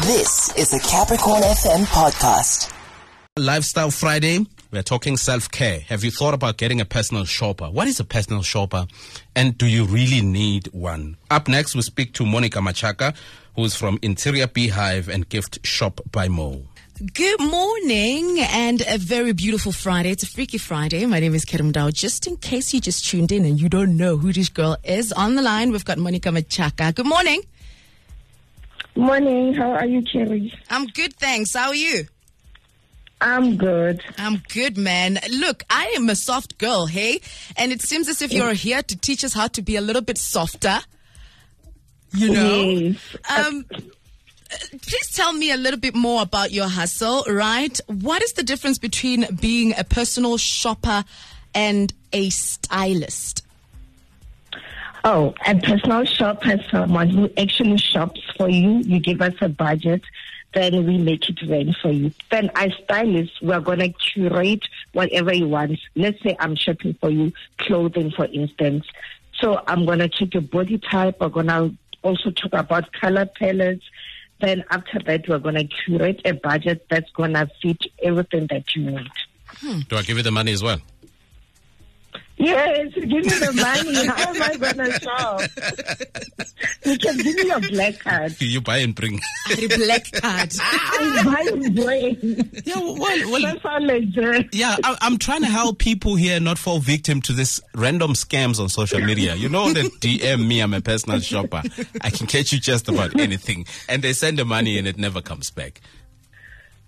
This 0.00 0.50
is 0.56 0.72
a 0.72 0.80
Capricorn 0.88 1.42
FM 1.42 1.84
podcast. 1.84 2.72
Lifestyle 3.38 3.90
Friday. 3.90 4.46
We're 4.70 4.82
talking 4.82 5.18
self 5.18 5.50
care. 5.50 5.80
Have 5.80 6.02
you 6.02 6.10
thought 6.10 6.32
about 6.32 6.56
getting 6.56 6.80
a 6.80 6.86
personal 6.86 7.26
shopper? 7.26 7.66
What 7.66 7.88
is 7.88 8.00
a 8.00 8.04
personal 8.04 8.40
shopper? 8.40 8.86
And 9.36 9.58
do 9.58 9.66
you 9.66 9.84
really 9.84 10.22
need 10.22 10.68
one? 10.72 11.18
Up 11.30 11.46
next, 11.46 11.74
we 11.74 11.82
speak 11.82 12.14
to 12.14 12.24
Monica 12.24 12.60
Machaka, 12.60 13.14
who's 13.54 13.76
from 13.76 13.98
Interior 14.00 14.46
Beehive 14.46 15.10
and 15.10 15.28
Gift 15.28 15.58
Shop 15.66 16.00
by 16.10 16.26
Mo. 16.26 16.62
Good 17.12 17.40
morning 17.40 18.38
and 18.40 18.82
a 18.88 18.96
very 18.96 19.34
beautiful 19.34 19.72
Friday. 19.72 20.10
It's 20.12 20.22
a 20.22 20.26
Freaky 20.26 20.56
Friday. 20.56 21.04
My 21.04 21.20
name 21.20 21.34
is 21.34 21.44
Kerem 21.44 21.70
Dow. 21.70 21.90
Just 21.90 22.26
in 22.26 22.38
case 22.38 22.72
you 22.72 22.80
just 22.80 23.04
tuned 23.04 23.30
in 23.30 23.44
and 23.44 23.60
you 23.60 23.68
don't 23.68 23.98
know 23.98 24.16
who 24.16 24.32
this 24.32 24.48
girl 24.48 24.78
is, 24.84 25.12
on 25.12 25.34
the 25.34 25.42
line 25.42 25.70
we've 25.70 25.84
got 25.84 25.98
Monica 25.98 26.30
Machaka. 26.30 26.94
Good 26.94 27.06
morning. 27.06 27.42
Morning. 28.94 29.54
How 29.54 29.70
are 29.72 29.86
you, 29.86 30.02
Cherry? 30.02 30.52
I'm 30.68 30.86
good, 30.86 31.14
thanks. 31.16 31.54
How 31.54 31.68
are 31.68 31.74
you? 31.74 32.04
I'm 33.20 33.56
good. 33.56 34.02
I'm 34.18 34.42
good, 34.48 34.76
man. 34.76 35.18
Look, 35.30 35.62
I 35.70 35.92
am 35.96 36.10
a 36.10 36.16
soft 36.16 36.58
girl, 36.58 36.86
hey? 36.86 37.20
And 37.56 37.70
it 37.70 37.80
seems 37.80 38.08
as 38.08 38.20
if 38.20 38.32
you're 38.32 38.52
here 38.52 38.82
to 38.82 38.96
teach 38.96 39.24
us 39.24 39.32
how 39.32 39.46
to 39.48 39.62
be 39.62 39.76
a 39.76 39.80
little 39.80 40.02
bit 40.02 40.18
softer. 40.18 40.80
You 42.14 42.32
know? 42.32 42.62
Yes. 42.64 43.16
Um, 43.34 43.64
please 44.82 45.10
tell 45.12 45.32
me 45.32 45.52
a 45.52 45.56
little 45.56 45.78
bit 45.78 45.94
more 45.94 46.22
about 46.22 46.50
your 46.50 46.68
hustle, 46.68 47.24
right? 47.28 47.78
What 47.86 48.22
is 48.22 48.32
the 48.32 48.42
difference 48.42 48.78
between 48.78 49.36
being 49.40 49.72
a 49.78 49.84
personal 49.84 50.36
shopper 50.36 51.04
and 51.54 51.92
a 52.12 52.28
stylist? 52.30 53.41
Oh, 55.04 55.34
a 55.46 55.56
personal 55.56 56.04
shop 56.04 56.44
has 56.44 56.60
someone 56.70 57.08
who 57.08 57.28
actually 57.36 57.76
shops 57.76 58.20
for 58.36 58.48
you. 58.48 58.78
You 58.78 59.00
give 59.00 59.20
us 59.20 59.34
a 59.40 59.48
budget, 59.48 60.02
then 60.54 60.86
we 60.86 60.98
make 60.98 61.28
it 61.28 61.40
rain 61.48 61.74
for 61.82 61.90
you. 61.90 62.12
Then 62.30 62.50
as 62.54 62.70
stylists, 62.84 63.42
we're 63.42 63.60
going 63.60 63.80
to 63.80 63.88
curate 63.88 64.68
whatever 64.92 65.32
you 65.32 65.48
want. 65.48 65.78
Let's 65.96 66.22
say 66.22 66.36
I'm 66.38 66.54
shopping 66.54 66.94
for 67.00 67.10
you 67.10 67.32
clothing, 67.58 68.12
for 68.12 68.26
instance. 68.26 68.86
So 69.40 69.60
I'm 69.66 69.86
going 69.86 69.98
to 69.98 70.08
check 70.08 70.34
your 70.34 70.42
body 70.42 70.78
type. 70.78 71.16
We're 71.20 71.30
going 71.30 71.48
to 71.48 71.74
also 72.02 72.30
talk 72.30 72.52
about 72.52 72.92
color 72.92 73.26
palettes. 73.26 73.84
Then 74.40 74.64
after 74.70 75.00
that, 75.06 75.28
we're 75.28 75.38
going 75.38 75.56
to 75.56 75.64
curate 75.64 76.20
a 76.24 76.32
budget 76.32 76.86
that's 76.88 77.10
going 77.12 77.32
to 77.34 77.50
fit 77.60 77.78
everything 78.02 78.46
that 78.48 78.76
you 78.76 78.90
need. 78.90 79.10
Hmm. 79.46 79.80
Do 79.88 79.96
I 79.96 80.02
give 80.02 80.16
you 80.16 80.22
the 80.22 80.30
money 80.30 80.52
as 80.52 80.62
well? 80.62 80.78
Yes, 82.38 82.92
give 82.94 83.08
me 83.08 83.20
the 83.20 83.52
money. 83.54 84.06
How 84.06 84.34
am 84.34 84.42
I 84.42 84.56
going 84.56 84.90
to 84.90 85.00
shop? 85.00 85.40
you 86.84 86.98
can 86.98 87.16
give 87.18 87.36
me 87.36 87.46
your 87.46 87.60
black 87.60 87.98
card. 88.00 88.40
You 88.40 88.60
buy 88.60 88.78
and 88.78 88.94
bring. 88.94 89.20
A 89.50 89.66
black 89.68 90.10
card. 90.12 90.52
I 90.60 91.22
buy 91.24 91.68
brain. 91.82 92.50
yeah, 92.64 92.78
well, 92.78 92.96
well 92.98 93.42
That's 93.42 93.62
how 93.62 93.78
legit. 93.78 94.54
yeah, 94.54 94.76
I, 94.82 94.96
I'm 95.02 95.18
trying 95.18 95.42
to 95.42 95.48
help 95.48 95.78
people 95.78 96.16
here 96.16 96.40
not 96.40 96.58
fall 96.58 96.78
victim 96.80 97.20
to 97.22 97.32
this 97.32 97.60
random 97.74 98.12
scams 98.14 98.58
on 98.58 98.68
social 98.68 99.00
media. 99.00 99.34
You 99.34 99.48
know, 99.48 99.72
that 99.72 99.84
DM 100.00 100.46
me, 100.46 100.60
I'm 100.60 100.74
a 100.74 100.80
personal 100.80 101.20
shopper. 101.20 101.62
I 102.00 102.10
can 102.10 102.26
catch 102.26 102.52
you 102.52 102.58
just 102.58 102.88
about 102.88 103.18
anything. 103.20 103.66
And 103.88 104.02
they 104.02 104.12
send 104.12 104.38
the 104.38 104.44
money 104.44 104.78
and 104.78 104.88
it 104.88 104.98
never 104.98 105.20
comes 105.20 105.50
back. 105.50 105.80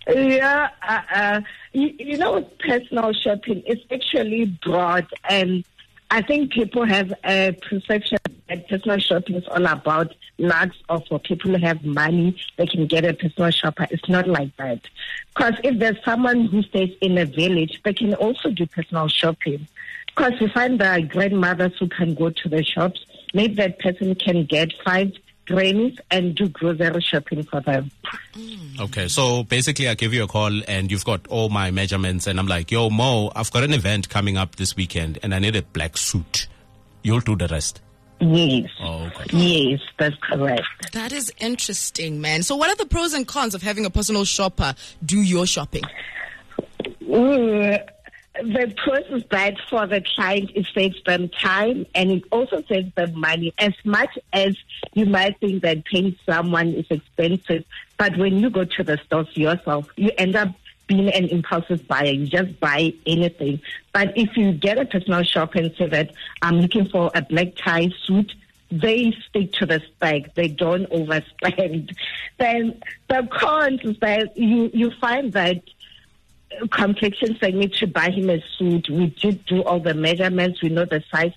Yeah, 0.07 0.71
uh, 0.83 1.01
uh, 1.15 1.41
you, 1.73 1.95
you 1.99 2.19
know, 2.19 2.43
personal 2.43 3.13
shopping 3.13 3.63
is 3.67 3.79
actually 3.91 4.47
broad, 4.63 5.07
and 5.29 5.65
I 6.11 6.23
think 6.23 6.53
people 6.53 6.85
have 6.85 7.13
a 7.25 7.53
perception 7.69 8.19
that 8.49 8.69
personal 8.69 8.99
shopping 8.99 9.37
is 9.37 9.49
all 9.49 9.67
about 9.67 10.15
nuts 10.39 10.77
or 10.89 11.01
for 11.09 11.19
people 11.19 11.53
who 11.53 11.59
have 11.65 11.85
money, 11.85 12.37
they 12.57 12.67
can 12.67 12.87
get 12.87 13.05
a 13.05 13.15
personal 13.15 13.51
shopper. 13.51 13.87
It's 13.91 14.09
not 14.09 14.29
like 14.29 14.55
that. 14.57 14.81
Because 15.35 15.55
if 15.65 15.79
there's 15.79 16.03
someone 16.05 16.47
who 16.47 16.63
stays 16.63 16.95
in 17.01 17.19
a 17.19 17.25
village, 17.25 17.81
they 17.85 17.95
can 17.95 18.15
also 18.15 18.51
do 18.51 18.67
personal 18.67 19.09
shopping. 19.09 19.67
Because 20.09 20.41
you 20.41 20.49
find 20.49 20.79
the 20.79 21.09
grandmothers 21.11 21.73
who 21.79 21.89
can 21.89 22.15
go 22.15 22.31
to 22.31 22.49
the 22.49 22.63
shops, 22.63 23.05
maybe 23.33 23.55
that 23.55 23.79
person 23.81 24.15
can 24.15 24.45
get 24.45 24.73
five 24.85 25.13
grannies 25.47 25.99
and 26.11 26.35
do 26.35 26.49
grocery 26.49 27.01
shopping 27.01 27.43
for 27.45 27.61
them. 27.61 27.91
Okay, 28.81 29.09
so 29.09 29.45
basically, 29.45 29.89
I 29.89 29.95
give 29.95 30.13
you 30.13 30.25
a 30.25 30.27
call 30.27 30.53
and 30.69 30.91
you've 30.91 31.05
got 31.05 31.27
all 31.29 31.49
my 31.49 31.71
measurements, 31.71 32.27
and 32.27 32.39
I'm 32.39 32.47
like, 32.47 32.71
yo, 32.71 32.91
Mo, 32.91 33.31
I've 33.35 33.51
got 33.53 33.63
an 33.63 33.73
event 33.73 34.09
coming 34.09 34.37
up 34.37 34.57
this 34.57 34.77
weekend 34.77 35.19
and 35.23 35.35
I 35.35 35.39
need 35.39 35.57
a 35.57 35.63
black 35.63 35.97
suit. 35.97 36.49
You'll 37.03 37.21
do 37.21 37.37
the 37.37 37.49
rest. 37.49 37.81
Yes. 38.21 38.71
Oh, 38.81 39.11
okay. 39.15 39.25
Yes, 39.37 39.81
that's 39.99 40.17
correct. 40.17 40.67
That 40.93 41.13
is 41.13 41.33
interesting, 41.39 42.21
man. 42.21 42.43
So, 42.43 42.57
what 42.57 42.71
are 42.71 42.77
the 42.77 42.87
pros 42.87 43.13
and 43.13 43.27
cons 43.27 43.55
of 43.55 43.63
having 43.63 43.85
a 43.85 43.91
personal 43.91 44.25
shopper 44.25 44.75
do 45.05 45.21
your 45.21 45.47
shopping? 45.47 45.83
Mm, 47.03 47.87
the 48.37 48.75
pros 48.77 49.05
is 49.11 49.29
that 49.31 49.55
for 49.69 49.87
the 49.87 50.03
client, 50.15 50.51
it 50.55 50.67
saves 50.75 51.03
them 51.05 51.29
time 51.29 51.87
and 51.95 52.11
it 52.11 52.25
also 52.33 52.63
saves 52.69 52.93
them 52.95 53.19
money. 53.19 53.53
As 53.59 53.75
much 53.85 54.19
as 54.33 54.57
you 54.95 55.07
might 55.07 55.39
think 55.41 55.63
that 55.63 55.85
paying 55.85 56.17
someone 56.27 56.69
is 56.69 56.87
expensive, 56.91 57.65
but 57.99 58.17
when 58.17 58.39
you 58.39 58.51
go 58.51 58.65
to 58.65 58.85
the 58.85 58.99
stores 59.05 59.29
yourself, 59.37 59.89
you 59.97 60.11
end 60.19 60.37
up 60.37 60.49
being 60.87 61.09
an 61.09 61.27
impulsive 61.27 61.87
buyer. 61.89 62.11
You 62.11 62.27
just 62.27 62.61
buy 62.61 62.93
anything. 63.07 63.61
But 63.93 64.17
if 64.17 64.37
you 64.37 64.53
get 64.53 64.79
a 64.79 64.85
personal 64.85 65.23
shop 65.23 65.55
and 65.55 65.75
say 65.77 65.87
that 65.87 66.13
I'm 66.43 66.61
looking 66.61 66.89
for 66.89 67.11
a 67.15 67.23
black 67.23 67.57
tie 67.57 67.91
suit, 68.05 68.35
they 68.71 69.13
stick 69.29 69.53
to 69.55 69.67
the 69.67 69.81
spec. 69.81 70.35
They 70.35 70.49
don't 70.49 70.89
overspend. 70.91 71.97
Then 72.39 72.83
the 73.09 73.29
cons 73.31 73.81
is 73.85 73.99
that 74.01 74.37
you, 74.37 74.71
you 74.75 74.91
find 75.01 75.33
that 75.35 75.63
Complexion 76.71 77.37
saying 77.41 77.59
me 77.59 77.69
to 77.69 77.87
buy 77.87 78.11
him 78.11 78.31
a 78.31 78.43
suit. 78.57 78.89
We 78.89 79.07
did 79.07 79.45
do 79.47 79.63
all 79.63 79.81
the 79.81 79.95
measurements. 79.95 80.63
We 80.63 80.69
know 80.69 80.85
the 80.85 81.03
size. 81.11 81.33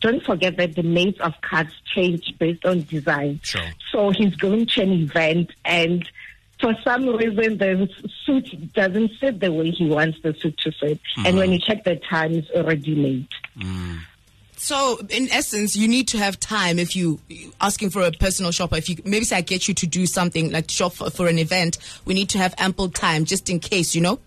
But 0.00 0.10
don't 0.10 0.22
forget 0.24 0.56
that 0.56 0.76
the 0.76 0.82
maids 0.82 1.18
of 1.20 1.34
cards 1.42 1.74
change 1.94 2.34
based 2.38 2.64
on 2.64 2.82
design. 2.82 3.40
Sure. 3.42 3.62
So 3.92 4.10
he's 4.10 4.34
going 4.36 4.66
to 4.66 4.82
an 4.82 4.92
event 4.92 5.50
and 5.64 6.08
for 6.60 6.74
some 6.84 7.06
reason 7.06 7.58
the 7.58 7.88
suit 8.24 8.72
doesn't 8.74 9.12
fit 9.20 9.40
the 9.40 9.52
way 9.52 9.70
he 9.70 9.86
wants 9.86 10.18
the 10.22 10.34
suit 10.34 10.58
to 10.58 10.72
fit. 10.72 11.00
And 11.16 11.26
mm-hmm. 11.26 11.36
when 11.38 11.52
you 11.52 11.58
check 11.58 11.84
the 11.84 11.96
time, 11.96 12.34
it's 12.34 12.50
already 12.50 12.94
late. 12.94 13.28
Mm. 13.58 14.00
So, 14.56 15.00
in 15.08 15.30
essence, 15.30 15.74
you 15.74 15.88
need 15.88 16.08
to 16.08 16.18
have 16.18 16.38
time 16.38 16.78
if 16.78 16.94
you 16.94 17.18
asking 17.62 17.90
for 17.90 18.02
a 18.02 18.12
personal 18.12 18.52
shopper. 18.52 18.76
If 18.76 18.90
you 18.90 18.96
maybe 19.06 19.24
say 19.24 19.36
I 19.36 19.40
get 19.40 19.68
you 19.68 19.74
to 19.74 19.86
do 19.86 20.04
something 20.04 20.52
like 20.52 20.70
shop 20.70 20.92
for, 20.92 21.08
for 21.08 21.28
an 21.28 21.38
event, 21.38 21.78
we 22.04 22.12
need 22.12 22.28
to 22.30 22.38
have 22.38 22.54
ample 22.58 22.90
time 22.90 23.24
just 23.24 23.48
in 23.48 23.58
case, 23.58 23.94
you 23.94 24.02
know. 24.02 24.18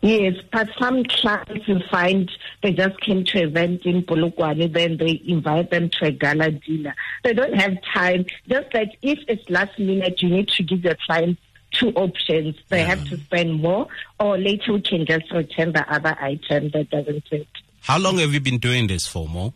Yes, 0.00 0.36
but 0.52 0.68
some 0.78 1.02
clients 1.04 1.66
you 1.66 1.80
find 1.90 2.30
they 2.62 2.72
just 2.72 3.00
came 3.00 3.24
to 3.24 3.42
an 3.42 3.48
event 3.48 3.84
in 3.84 4.02
Polokwane, 4.02 4.72
then 4.72 4.96
they 4.96 5.20
invite 5.26 5.70
them 5.70 5.90
to 5.90 6.06
a 6.06 6.10
gala 6.12 6.52
dinner. 6.52 6.94
They 7.24 7.34
don't 7.34 7.54
have 7.54 7.82
time. 7.82 8.26
Just 8.48 8.72
that 8.72 8.96
if 9.02 9.18
it's 9.26 9.48
last 9.50 9.76
minute, 9.78 10.22
you 10.22 10.28
need 10.28 10.48
to 10.48 10.62
give 10.62 10.84
your 10.84 10.94
client 11.04 11.38
two 11.72 11.90
options. 11.90 12.56
They 12.68 12.82
have 12.82 13.04
to 13.08 13.16
spend 13.16 13.60
more, 13.60 13.88
or 14.20 14.38
later 14.38 14.74
we 14.74 14.82
can 14.82 15.04
just 15.04 15.30
return 15.32 15.72
the 15.72 15.84
other 15.92 16.16
item 16.20 16.70
that 16.70 16.90
doesn't 16.90 17.26
fit. 17.28 17.48
How 17.80 17.98
long 17.98 18.18
have 18.18 18.32
you 18.32 18.40
been 18.40 18.58
doing 18.58 18.86
this 18.86 19.06
for, 19.06 19.26
Mo? 19.26 19.52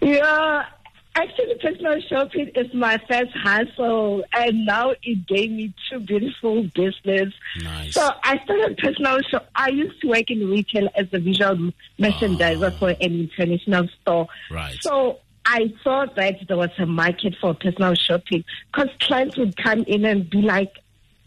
Yeah, 0.00 0.66
actually, 1.14 1.54
personal 1.56 2.00
shopping 2.02 2.50
is 2.54 2.72
my 2.74 2.98
first 3.08 3.32
hustle, 3.36 4.24
and 4.32 4.66
now 4.66 4.92
it 5.02 5.26
gave 5.26 5.50
me 5.50 5.74
two 5.90 6.00
beautiful 6.00 6.62
business. 6.74 7.32
Nice. 7.62 7.94
So 7.94 8.10
I 8.24 8.42
started 8.44 8.78
personal 8.78 9.20
shop. 9.22 9.48
I 9.54 9.68
used 9.68 10.00
to 10.02 10.08
work 10.08 10.30
in 10.30 10.48
retail 10.48 10.88
as 10.94 11.06
a 11.12 11.18
visual 11.18 11.72
merchandiser 11.98 12.72
ah. 12.72 12.78
for 12.78 12.90
an 12.90 12.96
international 13.00 13.88
store. 14.00 14.28
Right. 14.50 14.76
So 14.80 15.18
I 15.44 15.72
thought 15.82 16.16
that 16.16 16.46
there 16.48 16.56
was 16.56 16.70
a 16.78 16.86
market 16.86 17.36
for 17.40 17.54
personal 17.54 17.94
shopping 17.94 18.44
because 18.72 18.88
clients 19.00 19.36
would 19.36 19.56
come 19.56 19.80
in 19.84 20.04
and 20.04 20.28
be 20.28 20.42
like, 20.42 20.72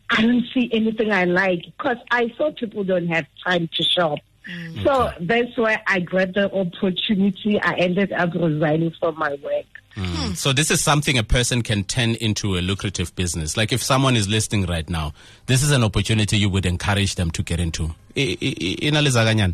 I 0.10 0.22
don't 0.22 0.46
see 0.54 0.70
anything 0.72 1.12
I 1.12 1.26
like 1.26 1.66
because 1.66 1.98
I 2.12 2.34
saw 2.38 2.52
people 2.52 2.84
don't 2.84 3.08
have 3.08 3.26
time 3.44 3.68
to 3.74 3.84
shop. 3.84 4.20
Mm. 4.50 4.84
So 4.84 5.12
that's 5.22 5.58
why 5.58 5.82
I 5.88 6.00
grabbed 6.00 6.36
the 6.36 6.54
opportunity. 6.54 7.60
I 7.60 7.74
ended 7.74 8.14
up 8.14 8.34
resigning 8.36 8.94
from 9.00 9.18
my 9.18 9.38
work. 9.44 9.66
Mm. 9.96 10.36
So 10.36 10.52
this 10.52 10.72
is 10.72 10.82
something 10.82 11.18
a 11.18 11.24
person 11.24 11.62
can 11.62 11.84
turn 11.84 12.16
into 12.16 12.58
a 12.58 12.60
lucrative 12.60 13.16
business. 13.16 13.56
Like 13.56 13.72
if 13.72 13.82
someone 13.82 14.16
is 14.16 14.28
listening 14.28 14.66
right 14.66 14.90
now, 14.90 15.14
this 15.46 15.64
is 15.64 15.72
an 15.72 15.84
opportunity 15.84 16.38
you 16.38 16.50
would 16.50 16.66
encourage 16.66 17.16
them 17.16 17.32
to 17.32 17.44
get 17.44 17.60
into. 17.60 17.96
I- 18.18 18.38
I- 18.42 18.56
I- 18.62 18.78
Inaliza 18.82 19.54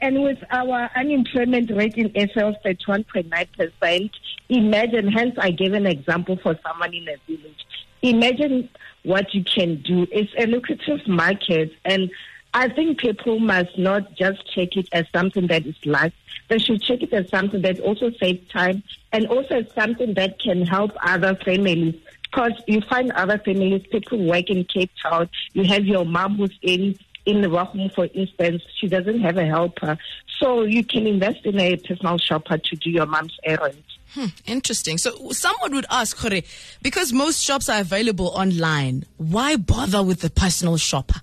and 0.00 0.22
with 0.22 0.38
our 0.50 0.90
unemployment 0.96 1.70
rate 1.70 1.94
in 1.94 2.10
SA 2.16 2.48
of 2.48 2.56
31.9%, 2.64 4.10
imagine, 4.48 5.12
hence 5.12 5.34
I 5.38 5.52
gave 5.52 5.74
an 5.74 5.86
example 5.86 6.36
for 6.42 6.58
someone 6.66 6.92
in 6.92 7.06
a 7.08 7.16
village. 7.28 7.64
Imagine 8.02 8.68
what 9.04 9.32
you 9.32 9.44
can 9.44 9.76
do. 9.82 10.06
It's 10.10 10.32
a 10.36 10.46
lucrative 10.46 11.06
market, 11.06 11.72
and 11.84 12.10
I 12.52 12.68
think 12.68 12.98
people 12.98 13.38
must 13.38 13.78
not 13.78 14.14
just 14.16 14.52
check 14.52 14.76
it 14.76 14.88
as 14.92 15.06
something 15.12 15.46
that 15.46 15.66
is 15.66 15.76
light. 15.86 16.12
They 16.48 16.58
should 16.58 16.82
check 16.82 17.02
it 17.02 17.12
as 17.12 17.28
something 17.28 17.62
that 17.62 17.78
also 17.80 18.10
saves 18.12 18.48
time 18.48 18.82
and 19.12 19.26
also 19.26 19.58
as 19.58 19.72
something 19.72 20.14
that 20.14 20.40
can 20.40 20.66
help 20.66 20.92
other 21.02 21.36
families. 21.36 21.94
Because 22.24 22.52
you 22.66 22.80
find 22.82 23.12
other 23.12 23.38
families, 23.38 23.86
people 23.90 24.24
work 24.24 24.50
in 24.50 24.64
Cape 24.64 24.90
Town. 25.02 25.28
You 25.52 25.64
have 25.64 25.84
your 25.84 26.04
mom 26.04 26.36
who's 26.36 26.56
in 26.62 26.98
in 27.26 27.42
the 27.42 27.50
home, 27.50 27.90
for 27.94 28.08
instance, 28.14 28.62
she 28.76 28.88
doesn't 28.88 29.20
have 29.20 29.36
a 29.36 29.46
helper. 29.46 29.98
So 30.38 30.62
you 30.62 30.82
can 30.82 31.06
invest 31.06 31.44
in 31.44 31.60
a 31.60 31.76
personal 31.76 32.18
shopper 32.18 32.58
to 32.58 32.76
do 32.76 32.90
your 32.90 33.06
mom's 33.06 33.36
errands. 33.44 33.84
Hmm, 34.14 34.26
interesting. 34.46 34.98
So 34.98 35.30
someone 35.30 35.74
would 35.74 35.86
ask, 35.90 36.16
Kore, 36.16 36.40
because 36.82 37.12
most 37.12 37.42
shops 37.44 37.68
are 37.68 37.80
available 37.80 38.28
online, 38.28 39.04
why 39.18 39.56
bother 39.56 40.02
with 40.02 40.20
the 40.20 40.30
personal 40.30 40.78
shopper? 40.78 41.20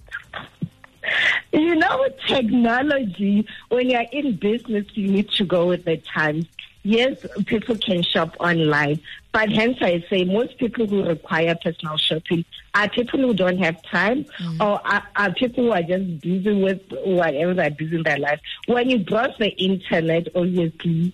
With 1.95 2.19
technology, 2.27 3.47
when 3.69 3.89
you're 3.89 4.05
in 4.11 4.35
business, 4.35 4.85
you 4.93 5.07
need 5.07 5.29
to 5.31 5.45
go 5.45 5.67
with 5.67 5.85
the 5.85 5.97
times. 5.97 6.45
Yes, 6.83 7.25
people 7.45 7.75
can 7.77 8.01
shop 8.01 8.37
online, 8.39 9.01
but 9.33 9.49
hence 9.49 9.77
I 9.81 10.05
say 10.09 10.23
most 10.23 10.57
people 10.57 10.87
who 10.87 11.03
require 11.03 11.53
personal 11.61 11.97
shopping 11.97 12.45
are 12.73 12.87
people 12.87 13.19
who 13.19 13.33
don't 13.33 13.57
have 13.57 13.81
time 13.83 14.23
mm. 14.39 14.61
or 14.61 14.79
are, 14.87 15.03
are, 15.17 15.33
people 15.33 15.65
who 15.65 15.71
are 15.71 15.81
just 15.81 16.21
busy 16.21 16.53
with 16.53 16.81
whatever 17.03 17.53
they're 17.53 17.71
busy 17.71 17.97
in 17.97 18.03
their 18.03 18.19
life. 18.19 18.39
When 18.67 18.89
you 18.89 18.99
browse 18.99 19.35
the 19.37 19.49
internet, 19.49 20.27
obviously, 20.33 21.13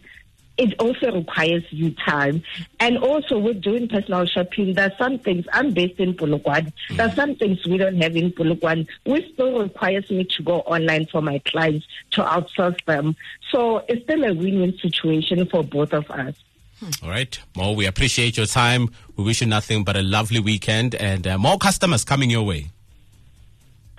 it 0.57 0.79
also 0.79 1.11
requires 1.11 1.63
you 1.71 1.91
time. 1.91 2.43
And 2.79 2.97
also 2.97 3.39
with 3.39 3.61
doing 3.61 3.87
personal 3.87 4.25
shopping, 4.25 4.73
there's 4.73 4.97
some 4.97 5.19
things, 5.19 5.45
I'm 5.51 5.71
based 5.71 5.99
in 5.99 6.13
Polokwane. 6.13 6.71
There's 6.91 7.15
some 7.15 7.35
things 7.35 7.65
we 7.65 7.77
don't 7.77 8.01
have 8.01 8.15
in 8.15 8.31
Polokwane, 8.31 8.87
which 9.05 9.33
still 9.33 9.59
requires 9.59 10.09
me 10.09 10.25
to 10.25 10.43
go 10.43 10.59
online 10.61 11.07
for 11.07 11.21
my 11.21 11.39
clients 11.39 11.87
to 12.11 12.23
outsource 12.23 12.83
them. 12.85 13.15
So 13.51 13.83
it's 13.87 14.03
still 14.03 14.23
a 14.23 14.33
win-win 14.33 14.77
situation 14.77 15.45
for 15.47 15.63
both 15.63 15.93
of 15.93 16.09
us. 16.11 16.35
All 17.01 17.09
right, 17.09 17.39
Mo, 17.55 17.71
we 17.71 17.85
appreciate 17.85 18.35
your 18.35 18.45
time. 18.45 18.89
We 19.15 19.23
wish 19.23 19.41
you 19.41 19.47
nothing 19.47 19.83
but 19.83 19.95
a 19.95 20.01
lovely 20.01 20.39
weekend 20.41 20.95
and 20.95 21.25
uh, 21.25 21.37
more 21.37 21.57
customers 21.57 22.03
coming 22.03 22.29
your 22.29 22.43
way. 22.43 22.71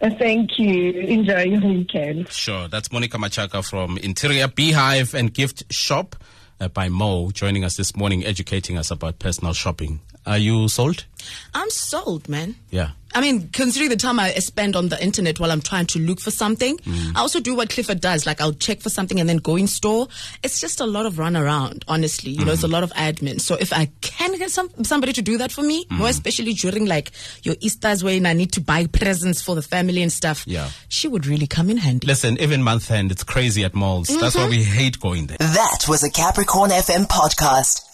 Uh, 0.03 0.11
thank 0.19 0.59
you. 0.59 0.91
Enjoy 0.91 1.45
your 1.45 1.61
weekend. 1.61 2.31
Sure. 2.31 2.69
That's 2.69 2.93
Monica 2.93 3.17
Machaka 3.17 3.67
from 3.67 3.97
Interior 3.99 4.49
Beehive 4.49 5.15
and 5.15 5.33
Gift 5.33 5.73
Shop 5.73 6.17
Uh, 6.61 6.69
by 6.69 6.89
Mo 6.89 7.31
joining 7.33 7.65
us 7.65 7.77
this 7.77 7.97
morning, 7.97 8.25
educating 8.25 8.79
us 8.79 8.91
about 8.91 9.19
personal 9.19 9.53
shopping. 9.53 10.01
Are 10.27 10.39
you 10.39 10.69
sold? 10.69 11.05
I'm 11.55 11.71
sold, 11.71 12.29
man. 12.29 12.57
Yeah. 12.71 12.91
I 13.15 13.21
mean, 13.21 13.49
considering 13.53 13.91
the 13.91 13.97
time 13.97 14.19
I 14.19 14.31
spend 14.35 14.75
on 14.75 14.89
the 14.89 15.03
internet 15.03 15.39
while 15.39 15.53
I'm 15.53 15.61
trying 15.61 15.87
to 15.87 16.01
look 16.01 16.19
for 16.21 16.33
something, 16.33 16.77
mm. 16.79 17.17
I 17.17 17.21
also 17.21 17.39
do 17.39 17.55
what 17.55 17.71
Clifford 17.71 18.01
does. 18.01 18.27
Like, 18.27 18.41
I'll 18.41 18.53
check 18.53 18.81
for 18.81 18.91
something 18.91 19.21
and 19.21 19.29
then 19.29 19.37
go 19.37 19.55
in 19.55 19.69
store. 19.69 20.09
It's 20.43 20.61
just 20.61 20.81
a 20.81 20.87
lot 20.87 21.07
of 21.07 21.19
run 21.19 21.37
around, 21.37 21.85
honestly. 21.87 22.33
You 22.33 22.41
mm. 22.41 22.47
know, 22.47 22.53
it's 22.53 22.65
a 22.65 22.67
mm. 22.67 22.73
lot 22.73 22.83
of 22.83 22.93
admin. 22.95 23.41
So 23.41 23.55
if 23.55 23.73
I 23.73 23.89
can 24.01 24.37
get 24.37 24.51
some 24.51 24.69
somebody 24.83 25.13
to 25.13 25.23
do 25.23 25.39
that 25.39 25.53
for 25.53 25.63
me, 25.63 25.85
mm. 25.85 25.99
more 25.99 26.09
especially 26.09 26.55
during 26.55 26.87
like 26.87 27.13
your 27.45 27.55
Easter's 27.61 28.03
when 28.03 28.27
I 28.27 28.33
need 28.33 28.53
to 28.53 28.61
buy 28.61 28.87
presents 28.87 29.41
for 29.41 29.55
the 29.55 29.63
family 29.63 30.03
and 30.03 30.13
stuff, 30.13 30.45
yeah. 30.47 30.71
she 30.89 31.07
would 31.07 31.27
really 31.27 31.47
come 31.47 31.71
in 31.71 31.77
handy. 31.77 32.07
Listen, 32.07 32.41
even 32.41 32.63
month 32.65 32.91
end, 32.91 33.13
it's 33.13 33.23
crazy 33.23 33.63
at 33.65 33.75
malls. 33.75 34.09
Mm-hmm. 34.09 34.21
That's 34.21 34.35
why 34.35 34.49
we 34.49 34.65
hate 34.65 34.99
going 34.99 35.27
there. 35.29 35.39
That 35.39 35.85
was 35.89 36.03
a 36.03 36.11
Capricorn 36.11 36.71
FM 36.71 37.07
podcast. 37.07 37.94